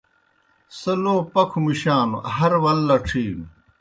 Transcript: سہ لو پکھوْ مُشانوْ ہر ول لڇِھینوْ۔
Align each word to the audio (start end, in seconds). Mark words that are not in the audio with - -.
سہ 0.79 0.93
لو 1.03 1.15
پکھوْ 1.33 1.59
مُشانوْ 1.63 2.19
ہر 2.35 2.53
ول 2.63 2.79
لڇِھینوْ۔ 2.87 3.45